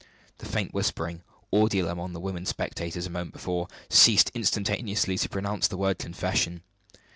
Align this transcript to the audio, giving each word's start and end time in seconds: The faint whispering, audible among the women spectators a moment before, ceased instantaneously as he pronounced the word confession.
The 0.39 0.47
faint 0.47 0.73
whispering, 0.73 1.21
audible 1.53 1.87
among 1.87 2.13
the 2.13 2.19
women 2.19 2.47
spectators 2.47 3.05
a 3.05 3.11
moment 3.11 3.33
before, 3.33 3.67
ceased 3.87 4.31
instantaneously 4.33 5.13
as 5.13 5.21
he 5.21 5.27
pronounced 5.27 5.69
the 5.69 5.77
word 5.77 5.99
confession. 5.99 6.63